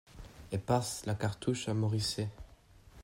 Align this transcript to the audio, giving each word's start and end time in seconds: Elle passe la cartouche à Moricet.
Elle 0.51 0.61
passe 0.61 1.05
la 1.05 1.13
cartouche 1.13 1.69
à 1.69 1.75
Moricet. 1.75 2.27